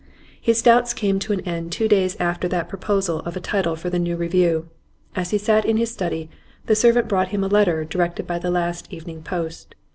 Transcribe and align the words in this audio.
His 0.41 0.63
doubts 0.63 0.95
came 0.95 1.19
to 1.19 1.31
an 1.33 1.41
end 1.41 1.71
two 1.71 1.87
days 1.87 2.17
after 2.19 2.47
that 2.47 2.67
proposal 2.69 3.19
of 3.19 3.37
a 3.37 3.39
title 3.39 3.75
for 3.75 3.91
the 3.91 3.99
new 3.99 4.15
review. 4.17 4.67
As 5.15 5.29
he 5.29 5.37
sat 5.37 5.63
in 5.63 5.77
his 5.77 5.91
study 5.91 6.27
the 6.65 6.73
servant 6.73 7.07
brought 7.07 7.27
him 7.27 7.43
a 7.43 7.47
letter 7.47 7.85
delivered 7.85 8.25
by 8.25 8.39
the 8.39 8.49
last 8.49 8.91
evening 8.91 9.21
post. 9.21 9.75